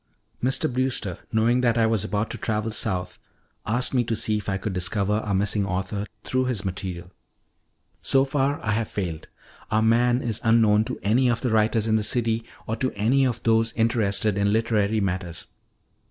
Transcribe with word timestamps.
Mr. 0.43 0.65
Brewster, 0.67 1.19
knowing 1.31 1.61
that 1.61 1.77
I 1.77 1.85
was 1.85 2.03
about 2.03 2.31
to 2.31 2.37
travel 2.39 2.71
south, 2.71 3.19
asked 3.67 3.93
me 3.93 4.03
to 4.05 4.15
see 4.15 4.35
if 4.37 4.49
I 4.49 4.57
could 4.57 4.73
discover 4.73 5.13
our 5.17 5.35
missing 5.35 5.63
author 5.63 6.07
through 6.23 6.45
his 6.45 6.65
material. 6.65 7.11
So 8.01 8.25
far 8.25 8.59
I 8.65 8.71
have 8.71 8.89
failed; 8.89 9.27
our 9.69 9.83
man 9.83 10.23
is 10.23 10.41
unknown 10.43 10.85
to 10.85 10.99
any 11.03 11.29
of 11.29 11.41
the 11.41 11.51
writers 11.51 11.85
of 11.87 11.97
the 11.97 12.01
city 12.03 12.43
or 12.65 12.75
to 12.77 12.91
any 12.93 13.27
of 13.27 13.43
those 13.43 13.73
interested 13.73 14.39
in 14.39 14.51
literary 14.51 15.01
matters. 15.01 15.45